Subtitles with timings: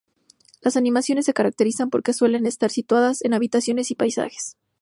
[0.61, 4.57] Las animaciones se caracterizan porque suelen estar situadas en habitaciones o paisajes.